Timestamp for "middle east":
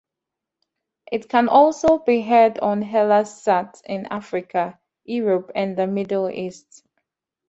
5.85-6.83